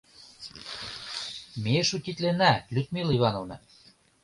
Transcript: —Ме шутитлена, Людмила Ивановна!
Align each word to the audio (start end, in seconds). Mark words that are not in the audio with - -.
—Ме 1.63 1.75
шутитлена, 1.87 2.51
Людмила 2.75 3.11
Ивановна! 3.17 3.57